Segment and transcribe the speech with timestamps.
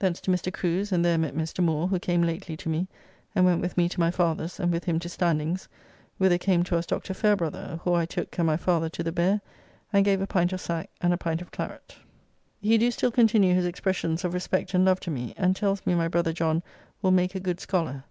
[0.00, 0.52] Thence to Mr.
[0.52, 1.62] Crew's, and there met Mr.
[1.62, 2.88] Moore, who came lately to me,
[3.36, 5.68] and went with me to my father's, and with him to Standing's,
[6.18, 7.14] whither came to us Dr.
[7.14, 9.40] Fairbrother, who I took and my father to the Bear
[9.92, 11.98] and gave a pint of sack and a pint of claret.
[12.60, 15.94] He do still continue his expressions of respect and love to me, and tells me
[15.94, 16.64] my brother John
[17.00, 18.02] will make a good scholar.